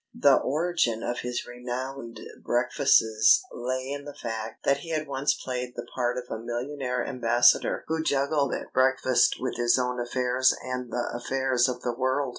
The 0.17 0.37
origin 0.37 1.03
of 1.03 1.19
his 1.19 1.45
renowned 1.45 2.19
breakfasts 2.43 3.45
lay 3.53 3.91
in 3.91 4.05
the 4.05 4.15
fact 4.15 4.63
that 4.63 4.77
he 4.77 4.89
had 4.89 5.07
once 5.07 5.35
played 5.35 5.73
the 5.75 5.85
part 5.93 6.17
of 6.17 6.23
a 6.27 6.41
millionaire 6.43 7.05
ambassador 7.05 7.83
who 7.85 8.01
juggled 8.01 8.51
at 8.55 8.73
breakfast 8.73 9.35
with 9.39 9.57
his 9.57 9.77
own 9.77 9.99
affairs 9.99 10.55
and 10.63 10.91
the 10.91 11.07
affairs 11.13 11.69
of 11.69 11.81
the 11.83 11.93
world. 11.93 12.29